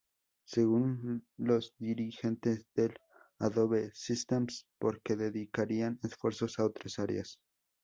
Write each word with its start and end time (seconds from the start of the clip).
Según 0.45 1.27
los 1.37 1.75
dirigentes 1.77 2.65
de 2.73 2.95
Adobe 3.37 3.91
Systems: 3.93 4.65
""Porque 4.79 5.15
dedicarían 5.15 5.99
esfuerzos 6.01 6.57
a 6.57 6.65
otras 6.65 6.97
áreas"". 6.97 7.39